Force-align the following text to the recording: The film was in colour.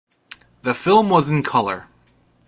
The 0.63 0.73
film 0.73 1.11
was 1.11 1.29
in 1.29 1.43
colour. 1.43 1.85